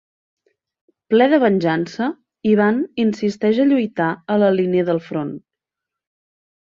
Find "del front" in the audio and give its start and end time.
4.89-5.35